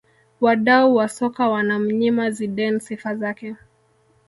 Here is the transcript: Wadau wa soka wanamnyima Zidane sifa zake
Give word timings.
Wadau 0.41 0.95
wa 0.95 1.07
soka 1.09 1.49
wanamnyima 1.49 2.31
Zidane 2.31 2.79
sifa 2.79 3.15
zake 3.15 3.55